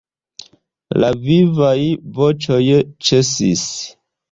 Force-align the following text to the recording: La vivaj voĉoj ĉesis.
La 1.03 1.11
vivaj 1.25 1.75
voĉoj 2.17 2.59
ĉesis. 3.11 3.71